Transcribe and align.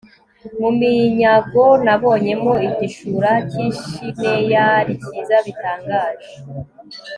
mu 0.59 0.69
minyago 0.79 1.65
nabonyemo 1.85 2.53
igishura 2.67 3.31
cy'i 3.49 3.67
shineyari 3.79 4.93
cyiza 5.03 5.37
bitangaje 5.45 6.31